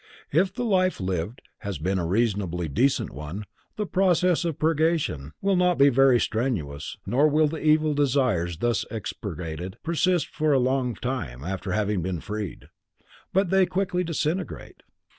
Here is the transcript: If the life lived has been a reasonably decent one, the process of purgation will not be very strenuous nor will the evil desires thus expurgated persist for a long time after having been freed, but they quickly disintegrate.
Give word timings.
If 0.31 0.51
the 0.51 0.63
life 0.63 0.99
lived 0.99 1.43
has 1.59 1.77
been 1.77 1.99
a 1.99 2.07
reasonably 2.07 2.67
decent 2.67 3.11
one, 3.11 3.45
the 3.75 3.85
process 3.85 4.43
of 4.43 4.57
purgation 4.57 5.33
will 5.43 5.55
not 5.55 5.77
be 5.77 5.89
very 5.89 6.19
strenuous 6.19 6.97
nor 7.05 7.27
will 7.27 7.47
the 7.47 7.63
evil 7.63 7.93
desires 7.93 8.57
thus 8.57 8.83
expurgated 8.89 9.77
persist 9.83 10.29
for 10.29 10.53
a 10.53 10.57
long 10.59 10.95
time 10.95 11.43
after 11.43 11.73
having 11.73 12.01
been 12.01 12.19
freed, 12.19 12.69
but 13.31 13.51
they 13.51 13.67
quickly 13.67 14.03
disintegrate. 14.03 14.81